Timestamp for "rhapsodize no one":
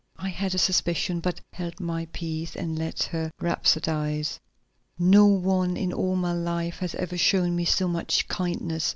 3.39-5.77